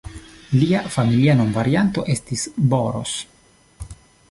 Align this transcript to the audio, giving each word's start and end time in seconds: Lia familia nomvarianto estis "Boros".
Lia 0.61 0.79
familia 0.95 1.35
nomvarianto 1.41 2.05
estis 2.15 2.47
"Boros". 2.73 3.15